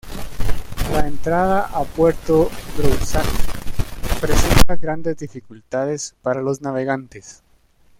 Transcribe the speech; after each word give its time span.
La 0.93 1.07
entrada 1.07 1.61
a 1.71 1.83
Puerto 1.83 2.49
Groussac 2.75 3.23
presenta 4.19 4.75
grandes 4.77 5.17
dificultades 5.17 6.15
para 6.23 6.41
los 6.41 6.59
navegantes. 6.59 7.43